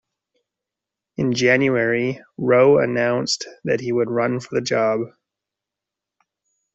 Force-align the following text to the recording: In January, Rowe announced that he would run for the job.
In 1.17 1.33
January, 1.33 2.23
Rowe 2.35 2.79
announced 2.79 3.47
that 3.65 3.81
he 3.81 3.91
would 3.91 4.09
run 4.09 4.39
for 4.39 4.55
the 4.55 4.61
job. 4.65 5.01